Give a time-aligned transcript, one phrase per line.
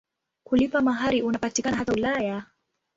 [0.43, 2.45] Kulipa mahari unapatikana hata Ulaya.